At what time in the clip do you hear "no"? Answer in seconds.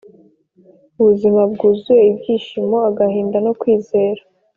3.45-3.51